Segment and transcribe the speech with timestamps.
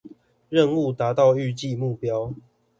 [0.49, 2.33] 任務達到預計目標